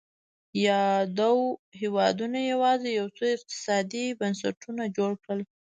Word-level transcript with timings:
یادو 0.65 1.35
هېوادونو 1.81 2.39
یوازې 2.51 2.89
یو 2.99 3.07
څو 3.17 3.23
اقتصادي 3.35 4.05
بنسټونه 4.19 4.83
جوړ 4.97 5.11
کړل. 5.23 5.39